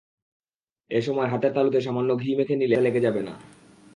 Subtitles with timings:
[0.91, 3.33] এ সময় হাতের তালুতে সামান্য ঘি মেখে নিলে হাতে লেগে যাবে না।